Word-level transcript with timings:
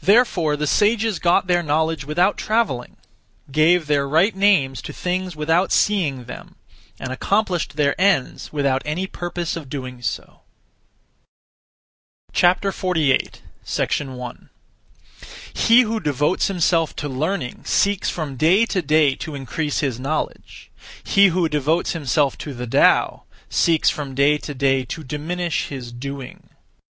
Therefore 0.00 0.56
the 0.56 0.66
sages 0.66 1.18
got 1.18 1.46
their 1.46 1.62
knowledge 1.62 2.06
without 2.06 2.38
travelling; 2.38 2.96
gave 3.52 3.86
their 3.86 4.08
(right) 4.08 4.34
names 4.34 4.80
to 4.80 4.94
things 4.94 5.36
without 5.36 5.72
seeing 5.72 6.24
them; 6.24 6.56
and 6.98 7.12
accomplished 7.12 7.76
their 7.76 7.94
ends 8.00 8.50
without 8.50 8.80
any 8.86 9.06
purpose 9.06 9.56
of 9.56 9.68
doing 9.68 10.00
so. 10.00 10.40
48. 12.32 13.42
1. 13.98 14.50
He 15.52 15.82
who 15.82 16.00
devotes 16.00 16.46
himself 16.46 16.96
to 16.96 17.06
learning 17.06 17.62
(seeks) 17.66 18.08
from 18.08 18.36
day 18.36 18.64
to 18.64 18.80
day 18.80 19.14
to 19.16 19.34
increase 19.34 19.80
(his 19.80 20.00
knowledge); 20.00 20.70
he 21.04 21.26
who 21.26 21.46
devotes 21.46 21.92
himself 21.92 22.38
to 22.38 22.54
the 22.54 22.66
Tao 22.66 23.24
(seeks) 23.50 23.90
from 23.90 24.14
day 24.14 24.38
to 24.38 24.54
day 24.54 24.86
to 24.86 25.04
diminish 25.04 25.66
(his 25.68 25.92
doing). 25.92 26.48